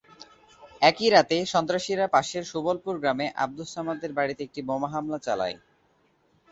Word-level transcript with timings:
একই 0.81 1.07
রাতে 1.09 1.37
সন্ত্রাসীরা 1.53 2.05
পাশের 2.07 2.43
সুবলপুর 2.51 2.95
গ্রামে 3.01 3.27
আবদুস 3.43 3.69
সামাদের 3.75 4.11
বাড়িতে 4.17 4.41
একটি 4.43 4.61
বোমা 4.67 4.89
হামলা 4.93 5.19
চালায়। 5.25 5.55